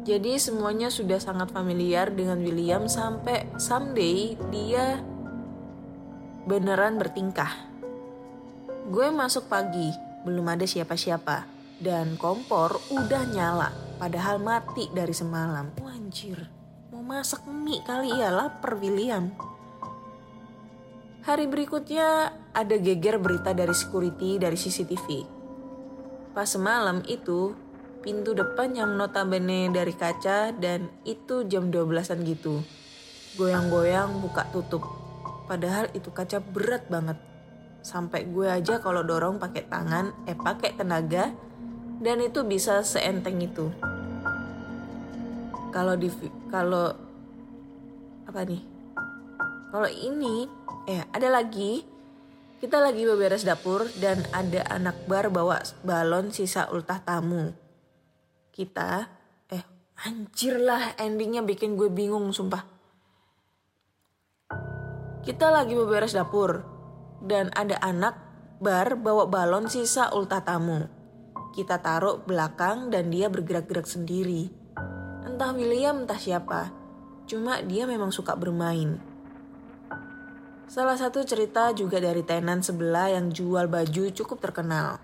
[0.00, 4.96] Jadi semuanya sudah sangat familiar dengan William sampai someday dia
[6.48, 7.52] beneran bertingkah.
[8.88, 9.92] Gue masuk pagi,
[10.24, 11.44] belum ada siapa-siapa.
[11.80, 15.72] Dan kompor udah nyala, padahal mati dari semalam.
[15.80, 16.48] Wah, anjir,
[16.92, 19.32] mau masak mie kali ya lapar William.
[21.24, 25.06] Hari berikutnya ada geger berita dari security dari CCTV.
[26.32, 27.52] Pas semalam itu,
[28.00, 32.64] pintu depan yang notabene dari kaca dan itu jam 12-an gitu.
[33.36, 34.82] Goyang-goyang buka tutup.
[35.44, 37.20] Padahal itu kaca berat banget.
[37.80, 41.32] Sampai gue aja kalau dorong pakai tangan, eh pakai tenaga
[42.00, 43.68] dan itu bisa seenteng itu.
[45.70, 46.08] Kalau di
[46.48, 46.92] kalau
[48.24, 48.62] apa nih?
[49.70, 50.48] Kalau ini
[50.88, 51.84] eh ada lagi
[52.60, 57.59] kita lagi beberes dapur dan ada anak bar bawa balon sisa ultah tamu.
[58.60, 59.08] Kita,
[59.48, 59.64] eh
[60.04, 62.60] anjir lah endingnya bikin gue bingung sumpah.
[65.24, 66.60] Kita lagi beberes dapur
[67.24, 68.20] dan ada anak
[68.60, 70.84] bar bawa balon sisa ultah tamu.
[71.56, 74.52] Kita taruh belakang dan dia bergerak-gerak sendiri.
[75.24, 76.68] Entah William entah siapa,
[77.24, 79.00] cuma dia memang suka bermain.
[80.68, 85.00] Salah satu cerita juga dari tenan sebelah yang jual baju cukup terkenal.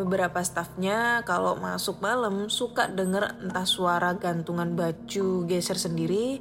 [0.00, 6.40] Beberapa stafnya kalau masuk malam suka denger entah suara gantungan baju geser sendiri,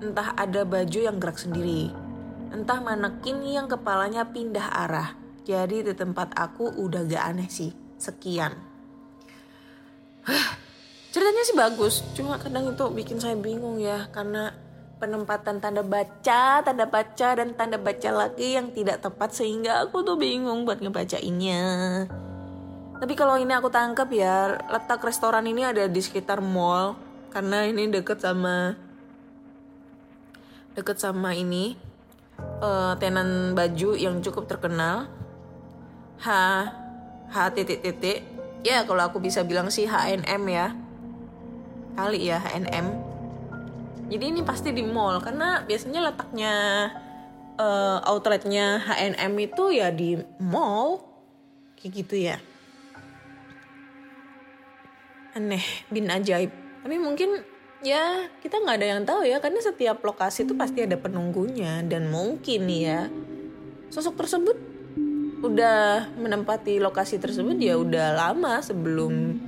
[0.00, 1.92] entah ada baju yang gerak sendiri,
[2.48, 5.12] entah manekin yang kepalanya pindah arah.
[5.44, 7.76] Jadi di tempat aku udah gak aneh sih.
[8.00, 8.56] Sekian.
[11.12, 14.56] Ceritanya sih bagus, cuma kadang itu bikin saya bingung ya karena
[14.96, 20.16] penempatan tanda baca, tanda baca dan tanda baca lagi yang tidak tepat sehingga aku tuh
[20.16, 21.68] bingung buat ngebacainnya.
[22.98, 26.98] Tapi kalau ini aku tangkap ya letak restoran ini ada di sekitar mall
[27.30, 28.74] karena ini deket sama
[30.74, 31.78] deket sama ini
[32.58, 35.06] eh, tenan baju yang cukup terkenal.
[36.18, 36.28] H
[37.30, 38.26] H titik titik.
[38.66, 40.74] Ya kalau aku bisa bilang sih H&M ya.
[41.94, 42.86] Kali ya H&M.
[44.10, 46.54] Jadi ini pasti di mall karena biasanya letaknya
[47.62, 50.98] eh, outletnya H&M itu ya di mall
[51.78, 52.42] kayak gitu ya
[55.38, 56.50] aneh bin ajaib.
[56.82, 57.38] Tapi mungkin
[57.86, 62.10] ya kita nggak ada yang tahu ya karena setiap lokasi itu pasti ada penunggunya dan
[62.10, 63.06] mungkin ya
[63.94, 64.58] sosok tersebut
[65.38, 69.38] udah menempati lokasi tersebut ya udah lama sebelum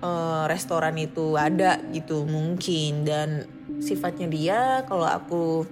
[0.00, 3.04] eh, restoran itu ada gitu mungkin.
[3.04, 3.28] Dan
[3.76, 5.68] sifatnya dia kalau aku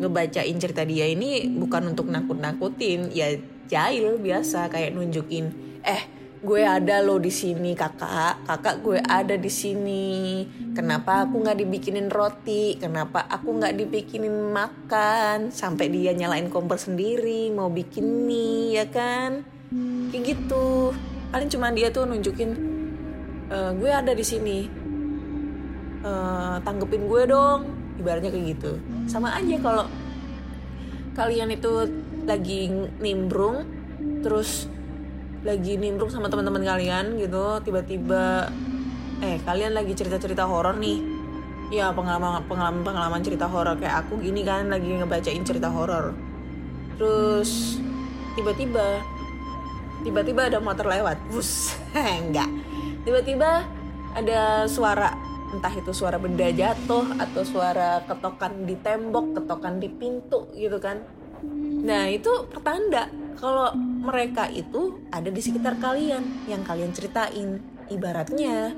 [0.00, 3.36] ngebacain cerita dia ini bukan untuk nakut-nakutin ya
[3.68, 5.52] jahil biasa kayak nunjukin
[5.84, 8.48] eh gue ada lo di sini kakak.
[8.48, 10.44] Kakak gue ada di sini.
[10.72, 12.80] Kenapa aku nggak dibikinin roti?
[12.80, 15.52] Kenapa aku nggak dibikinin makan?
[15.52, 19.44] Sampai dia nyalain kompor sendiri mau bikin mie ya kan?
[20.08, 20.96] Kayak gitu.
[21.28, 22.50] Paling cuma dia tuh nunjukin
[23.52, 24.58] "Eh, gue ada di sini.
[26.00, 27.68] Eh, tanggepin gue dong.
[28.00, 28.72] Ibaratnya kayak gitu.
[29.04, 29.84] Sama aja kalau
[31.12, 31.84] kalian itu
[32.24, 33.68] lagi nimbrung
[34.24, 34.72] terus
[35.40, 38.52] lagi nimbrung sama teman-teman kalian gitu tiba-tiba
[39.24, 41.00] eh kalian lagi cerita-cerita horor nih.
[41.70, 43.78] Ya pengalaman pengalaman pengalaman cerita horor.
[43.80, 46.12] Kayak aku gini kan lagi ngebacain cerita horor.
[47.00, 47.80] Terus
[48.36, 49.00] tiba-tiba
[50.04, 51.16] tiba-tiba ada motor lewat.
[51.32, 51.72] Bus
[52.24, 52.48] enggak.
[53.06, 53.64] Tiba-tiba
[54.12, 55.14] ada suara
[55.50, 61.00] entah itu suara benda jatuh atau suara ketokan di tembok ketokan di pintu gitu kan.
[61.80, 63.08] Nah itu pertanda
[63.40, 67.56] kalau mereka itu ada di sekitar kalian yang kalian ceritain
[67.88, 68.76] ibaratnya.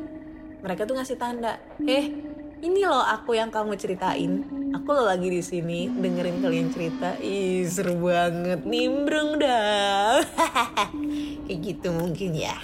[0.63, 2.07] Mereka tuh ngasih tanda eh
[2.63, 4.47] ini loh aku yang kamu ceritain.
[4.71, 7.19] Aku lo lagi di sini dengerin kalian cerita.
[7.19, 8.63] Ih seru banget.
[8.63, 10.23] Nimbrung dah.
[11.51, 12.55] Kayak gitu mungkin ya.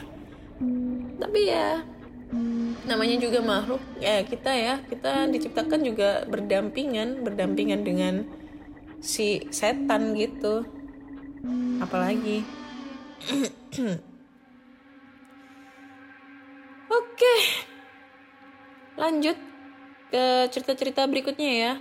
[1.18, 1.82] Tapi ya
[2.86, 3.82] namanya juga makhluk.
[3.98, 8.22] Ya kita ya kita diciptakan juga berdampingan berdampingan dengan
[9.02, 10.77] si setan gitu
[11.78, 12.42] apalagi
[16.98, 17.34] oke
[18.98, 19.36] lanjut
[20.08, 21.72] ke cerita-cerita berikutnya ya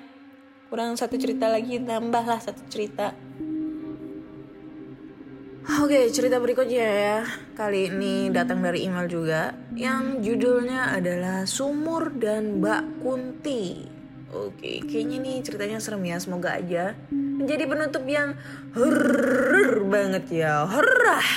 [0.68, 3.16] kurang satu cerita lagi tambahlah satu cerita
[5.68, 7.18] Oke, cerita berikutnya ya.
[7.52, 13.97] Kali ini datang dari email juga yang judulnya adalah Sumur dan Mbak Kunti.
[14.28, 16.18] Oke, kayaknya nih ceritanya serem ya.
[16.20, 18.36] Semoga aja menjadi penutup yang
[18.76, 20.68] horror banget ya.
[20.68, 21.28] Horrah.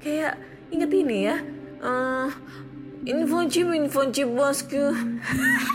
[0.00, 0.40] Kayak
[0.72, 1.36] inget ini ya.
[1.84, 2.28] Eh,
[3.04, 4.96] info chip, info bosku.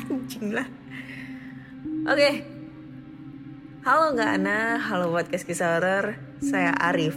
[0.09, 0.65] Anjing lah.
[2.09, 2.41] Oke,
[3.79, 6.19] Halo Kak Ana, halo podcast kisah horor.
[6.43, 7.15] Saya Arif.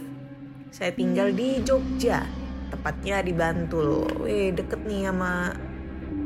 [0.71, 2.23] Saya tinggal di Jogja,
[2.71, 4.07] tepatnya di Bantul.
[4.23, 5.51] Wih, deket nih sama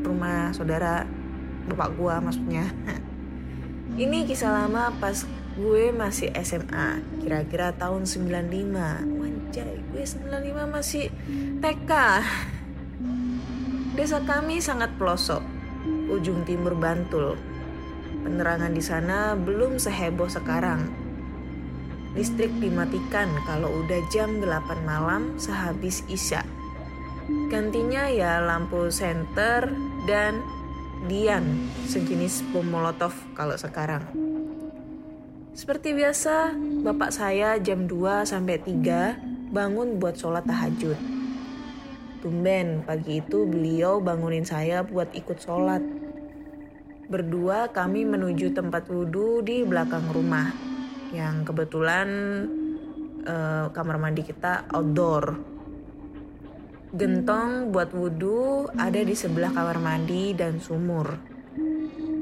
[0.05, 1.09] rumah saudara
[1.67, 2.67] bapak gua maksudnya.
[4.03, 5.25] Ini kisah lama pas
[5.57, 9.09] gue masih SMA, kira-kira tahun 95.
[9.17, 11.09] Wanjay, gue 95 masih
[11.57, 11.91] TK.
[13.97, 15.41] Desa kami sangat pelosok,
[16.13, 17.41] ujung timur Bantul.
[18.21, 20.93] Penerangan di sana belum seheboh sekarang.
[22.13, 26.45] Listrik dimatikan kalau udah jam 8 malam sehabis Isya.
[27.49, 29.73] Gantinya ya lampu senter
[30.05, 30.37] dan
[31.05, 34.01] dian sejenis bom molotov kalau sekarang.
[35.57, 36.53] Seperti biasa,
[36.85, 40.97] bapak saya jam 2 sampai 3 bangun buat sholat tahajud.
[42.21, 45.81] Tumben pagi itu beliau bangunin saya buat ikut sholat.
[47.07, 50.51] Berdua kami menuju tempat wudhu di belakang rumah
[51.15, 52.07] yang kebetulan
[53.23, 55.56] eh, kamar mandi kita outdoor.
[56.87, 61.19] Gentong buat wudhu ada di sebelah kamar mandi dan sumur.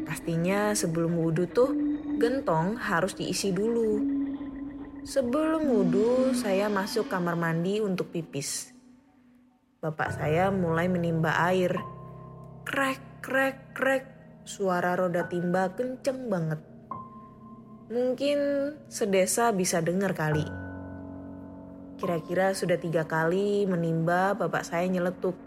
[0.10, 1.70] Pastinya sebelum wudhu tuh
[2.18, 4.02] gentong harus diisi dulu.
[5.06, 8.74] Sebelum wudhu saya masuk kamar mandi untuk pipis.
[9.86, 11.78] Bapak saya mulai menimba air.
[12.66, 14.06] Krek, krek, krek.
[14.50, 16.58] Suara roda timba kenceng banget.
[17.94, 18.38] Mungkin
[18.90, 20.65] sedesa bisa dengar kali.
[21.96, 25.40] Kira-kira sudah tiga kali menimba bapak saya nyeletuk.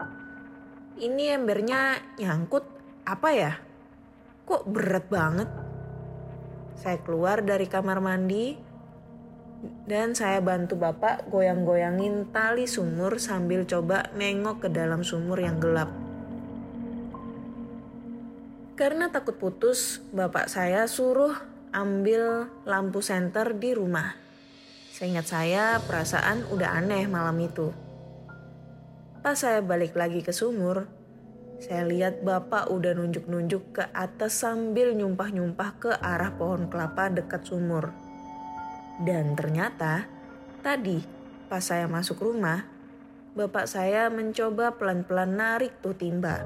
[0.97, 2.65] Ini embernya nyangkut
[3.05, 3.53] apa ya?
[4.49, 5.49] Kok berat banget?
[6.73, 8.57] Saya keluar dari kamar mandi.
[9.85, 15.91] Dan saya bantu bapak goyang-goyangin tali sumur sambil coba nengok ke dalam sumur yang gelap.
[18.79, 21.35] Karena takut putus, bapak saya suruh
[21.75, 24.28] ambil lampu senter di rumah.
[24.99, 27.71] Seingat saya, perasaan udah aneh malam itu.
[29.23, 30.91] Pas saya balik lagi ke sumur,
[31.63, 37.95] saya lihat bapak udah nunjuk-nunjuk ke atas sambil nyumpah-nyumpah ke arah pohon kelapa dekat sumur.
[38.99, 40.03] Dan ternyata,
[40.59, 40.99] tadi
[41.47, 42.67] pas saya masuk rumah,
[43.39, 46.43] bapak saya mencoba pelan-pelan narik tuh timba.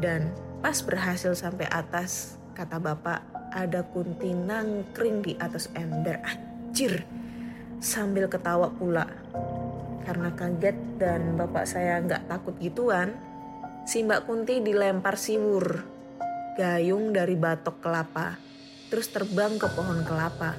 [0.00, 0.32] Dan
[0.64, 3.20] pas berhasil sampai atas, kata bapak,
[3.52, 6.24] ada kunti nangkring di atas ember.
[6.24, 7.25] Anjir!
[7.78, 9.04] Sambil ketawa pula.
[10.06, 13.18] Karena kaget dan bapak saya nggak takut gituan,
[13.84, 15.82] si Mbak Kunti dilempar siwur,
[16.56, 18.38] gayung dari batok kelapa,
[18.88, 20.54] terus terbang ke pohon kelapa.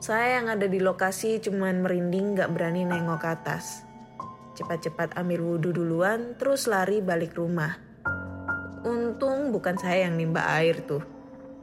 [0.00, 3.84] Saya yang ada di lokasi cuman merinding gak berani nengok ke atas.
[4.56, 7.76] Cepat-cepat ambil wudhu duluan, terus lari balik rumah.
[8.80, 11.04] Untung bukan saya yang nimba air tuh.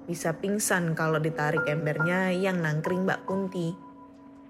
[0.05, 3.86] Bisa pingsan kalau ditarik embernya yang nangkring Mbak Kunti.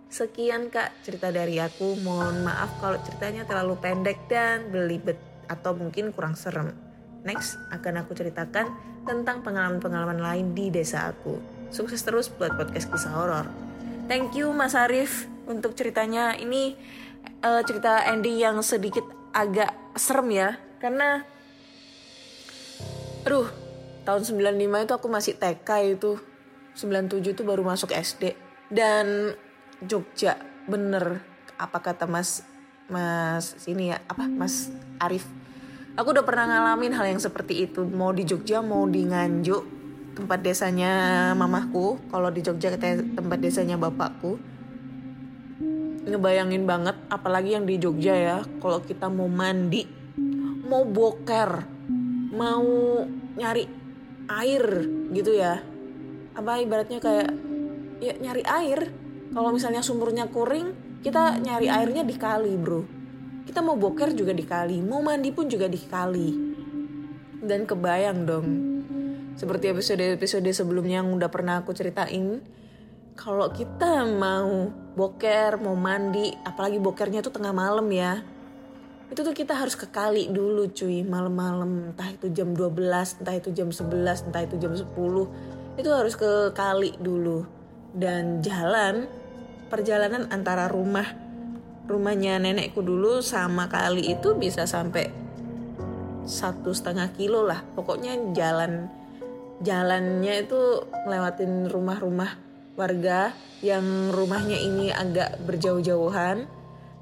[0.07, 1.99] Sekian kak cerita dari aku.
[1.99, 5.19] Mohon maaf kalau ceritanya terlalu pendek dan belibet
[5.51, 6.71] atau mungkin kurang serem.
[7.27, 8.71] Next akan aku ceritakan
[9.03, 11.39] tentang pengalaman-pengalaman lain di desa aku.
[11.67, 13.47] Sukses terus buat podcast kisah horor.
[14.07, 16.39] Thank you Mas Arif untuk ceritanya.
[16.39, 16.79] Ini
[17.43, 19.03] uh, cerita ending yang sedikit
[19.35, 20.49] agak serem ya.
[20.79, 21.19] Karena
[23.27, 23.51] aduh,
[24.07, 26.15] tahun 95 itu aku masih TK itu.
[26.79, 28.39] 97 itu baru masuk SD.
[28.71, 29.35] Dan
[29.83, 30.39] Jogja.
[30.65, 31.21] Bener
[31.57, 32.45] apa kata Mas
[32.87, 35.27] Mas ini ya apa Mas Arif?
[35.97, 37.81] Aku udah pernah ngalamin hal yang seperti itu.
[37.83, 39.63] Mau di Jogja mau di Nganjuk
[40.13, 41.97] tempat desanya mamahku.
[42.09, 44.37] Kalau di Jogja tempat desanya bapakku.
[46.07, 48.37] Ngebayangin banget apalagi yang di Jogja ya.
[48.61, 49.97] Kalau kita mau mandi
[50.67, 51.63] mau boker
[52.35, 52.67] mau
[53.39, 53.65] nyari
[54.29, 54.63] air
[55.15, 55.63] gitu ya.
[56.37, 57.29] Apa ibaratnya kayak
[57.97, 58.79] ya nyari air
[59.31, 62.83] kalau misalnya sumurnya kuring, kita nyari airnya di kali, bro.
[63.47, 66.29] Kita mau boker juga di kali, mau mandi pun juga di kali.
[67.43, 68.47] Dan kebayang dong,
[69.39, 72.41] seperti episode-episode sebelumnya yang udah pernah aku ceritain,
[73.15, 78.19] kalau kita mau boker, mau mandi, apalagi bokernya tuh tengah malam ya,
[79.07, 83.49] itu tuh kita harus ke kali dulu cuy, malam-malam, entah itu jam 12, entah itu
[83.55, 84.91] jam 11, entah itu jam 10,
[85.79, 87.56] itu harus ke kali dulu
[87.95, 89.07] dan jalan
[89.67, 91.07] perjalanan antara rumah
[91.87, 95.07] rumahnya nenekku dulu sama kali itu bisa sampai
[96.27, 97.63] satu setengah kilo lah.
[97.75, 98.91] Pokoknya jalan
[99.63, 102.35] jalannya itu ngelewatin rumah-rumah
[102.75, 103.33] warga
[103.63, 106.45] yang rumahnya ini agak berjauh-jauhan.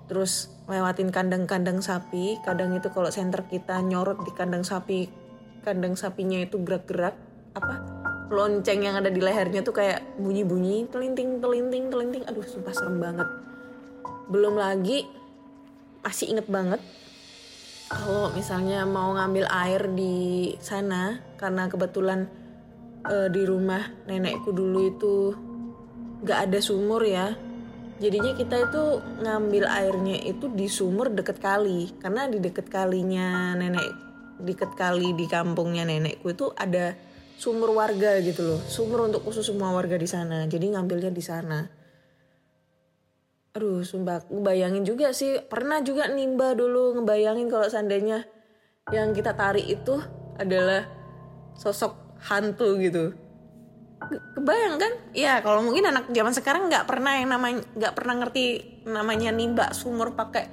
[0.05, 2.37] Terus lewatin kandang-kandang sapi.
[2.45, 5.25] Kadang itu kalau senter kita nyorot di kandang sapi
[5.65, 7.17] kandang sapinya itu gerak-gerak.
[7.57, 7.94] Apa
[8.29, 12.23] lonceng yang ada di lehernya tuh kayak bunyi-bunyi telinting telinting telinting.
[12.25, 13.27] Aduh sumpah serem banget.
[14.29, 15.05] Belum lagi
[16.01, 16.81] masih inget banget
[17.85, 22.25] kalau misalnya mau ngambil air di sana karena kebetulan
[23.05, 25.15] uh, di rumah nenekku dulu itu
[26.25, 27.37] gak ada sumur ya.
[28.01, 28.83] Jadinya kita itu
[29.21, 31.93] ngambil airnya itu di sumur deket kali.
[32.01, 33.85] Karena di deket kalinya nenek
[34.41, 36.97] deket kali di kampungnya nenekku itu ada
[37.35, 38.61] sumur warga gitu loh.
[38.65, 40.47] Sumur untuk khusus semua warga di sana.
[40.47, 41.67] Jadi ngambilnya di sana.
[43.55, 44.27] Aduh sumpah.
[44.27, 45.39] Ngebayangin juga sih.
[45.45, 48.27] Pernah juga nimba dulu ngebayangin kalau seandainya
[48.91, 49.97] yang kita tarik itu
[50.35, 50.87] adalah
[51.55, 53.15] sosok hantu gitu.
[54.35, 54.93] Kebayang kan?
[55.15, 58.45] Ya kalau mungkin anak zaman sekarang nggak pernah yang namanya nggak pernah ngerti
[58.85, 60.45] namanya nimba sumur pakai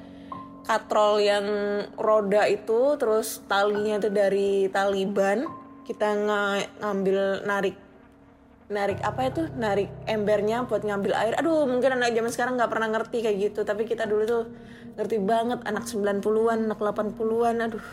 [0.63, 1.47] katrol yang
[1.99, 5.43] roda itu terus talinya itu dari taliban
[5.83, 6.09] kita
[6.81, 7.77] ngambil narik
[8.73, 9.43] narik apa itu?
[9.59, 11.35] Narik embernya buat ngambil air.
[11.37, 13.61] Aduh mungkin anak zaman sekarang nggak pernah ngerti kayak gitu.
[13.67, 14.45] Tapi kita dulu tuh
[14.97, 17.87] ngerti banget anak 90-an anak 80-an aduh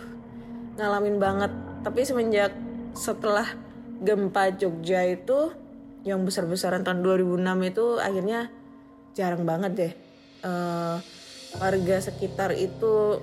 [0.79, 1.51] ngalamin banget.
[1.83, 2.51] Tapi semenjak
[2.95, 3.47] setelah
[3.99, 5.51] gempa Jogja itu
[6.07, 7.43] yang besar-besaran tahun 2006
[7.75, 8.47] itu akhirnya
[9.11, 9.93] jarang banget deh
[10.47, 10.95] uh,
[11.59, 13.19] warga sekitar itu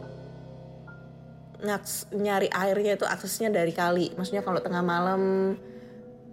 [2.14, 4.14] nyari airnya itu aksesnya dari kali.
[4.14, 5.54] Maksudnya kalau tengah malam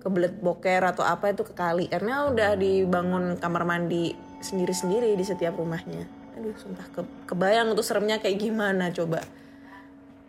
[0.03, 1.89] kebelet boker atau apa itu ke kali.
[1.89, 4.13] Karena udah dibangun kamar mandi
[4.43, 6.03] sendiri-sendiri di setiap rumahnya.
[6.35, 6.85] Aduh sumpah.
[6.91, 9.23] Ke, kebayang tuh seremnya kayak gimana coba.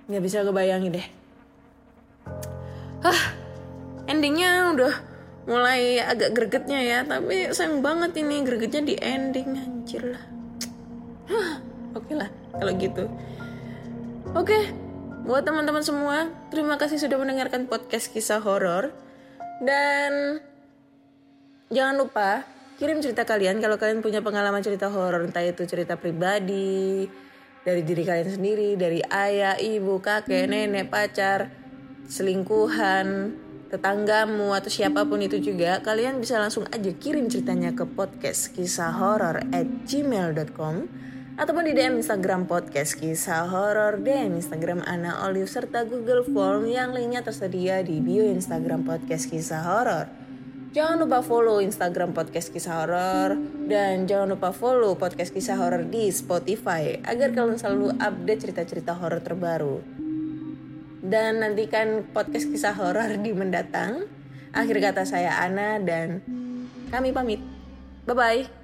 [0.06, 1.06] Nggak bisa kebayangin deh.
[3.04, 3.22] Ah
[4.08, 4.94] endingnya udah
[5.44, 10.24] mulai agak gregetnya ya tapi sayang banget ini gregetnya di ending anjir lah.
[11.28, 11.60] Hah,
[11.96, 13.04] oke lah kalau gitu.
[14.32, 14.83] Oke
[15.24, 18.92] buat teman-teman semua terima kasih sudah mendengarkan podcast kisah horor.
[19.64, 20.40] Dan
[21.72, 22.44] jangan lupa
[22.76, 27.08] kirim cerita kalian kalau kalian punya pengalaman cerita horor entah itu cerita pribadi
[27.64, 31.48] dari diri kalian sendiri dari ayah ibu kakek nenek pacar
[32.10, 33.32] selingkuhan
[33.72, 38.92] tetanggamu atau siapa pun itu juga kalian bisa langsung aja kirim ceritanya ke podcast kisah
[38.92, 40.84] horor at gmail.com
[41.34, 46.94] ataupun di DM Instagram podcast kisah horor DM Instagram Ana Olive serta Google Form yang
[46.94, 50.06] lainnya tersedia di bio Instagram podcast kisah horor.
[50.74, 56.10] Jangan lupa follow Instagram podcast kisah horor dan jangan lupa follow podcast kisah horor di
[56.10, 59.82] Spotify agar kalian selalu update cerita-cerita horor terbaru.
[61.04, 64.06] Dan nantikan podcast kisah horor di mendatang.
[64.54, 66.22] Akhir kata saya Ana dan
[66.94, 67.42] kami pamit.
[68.06, 68.63] Bye bye.